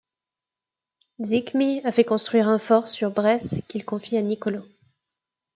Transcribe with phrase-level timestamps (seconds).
[1.23, 4.61] Zichmni fait construire un fort sur Bres qu'il confie à Nicolò.